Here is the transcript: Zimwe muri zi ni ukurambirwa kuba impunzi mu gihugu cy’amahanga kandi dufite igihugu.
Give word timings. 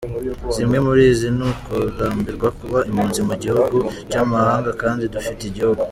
Zimwe 0.53 0.77
muri 0.85 1.03
zi 1.19 1.27
ni 1.37 1.43
ukurambirwa 1.51 2.47
kuba 2.59 2.79
impunzi 2.89 3.19
mu 3.27 3.35
gihugu 3.43 3.77
cy’amahanga 4.09 4.69
kandi 4.81 5.03
dufite 5.13 5.41
igihugu. 5.45 5.83